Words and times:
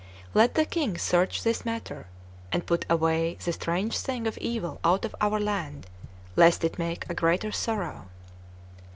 Let 0.33 0.55
the 0.55 0.65
King 0.65 0.97
search 0.97 1.43
this 1.43 1.63
matter, 1.63 2.07
and 2.51 2.65
put 2.65 2.85
away 2.89 3.35
the 3.45 3.53
strange 3.53 3.99
thing 3.99 4.25
of 4.25 4.35
evil 4.39 4.79
out 4.83 5.05
of 5.05 5.13
our 5.21 5.39
land, 5.39 5.85
lest 6.35 6.63
it 6.63 6.79
make 6.79 7.07
a 7.07 7.13
greater 7.13 7.51
sorrow." 7.51 8.07